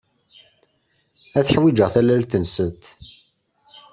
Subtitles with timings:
[1.37, 2.83] Ad ḥwijeɣ tallalt-nsent.